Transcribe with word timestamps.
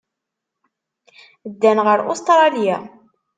Ddan 1.51 1.79
ɣer 1.85 1.99
Ustṛalya. 2.11 2.77